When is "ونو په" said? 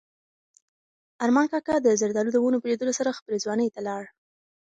2.41-2.67